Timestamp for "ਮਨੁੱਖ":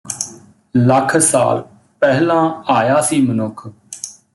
3.21-3.67